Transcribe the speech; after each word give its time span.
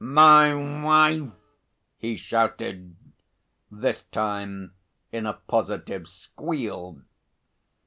"My 0.03 0.51
wife?" 0.55 1.37
he 1.99 2.15
shouted, 2.17 2.95
this 3.69 4.01
time 4.01 4.73
in 5.11 5.27
a 5.27 5.33
positive 5.33 6.07
squeal. 6.07 7.03